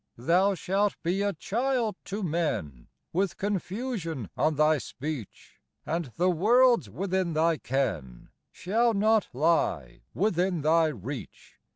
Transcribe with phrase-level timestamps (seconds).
[0.17, 6.89] "Thou shalt be a child to men, With confusion on thy speech; And the worlds
[6.89, 11.59] within thy ken Shall not lie within thy reach.